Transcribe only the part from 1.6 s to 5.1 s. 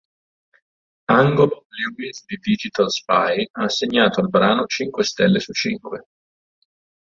Lewis di Digital Spy ha assegnato al brano cinque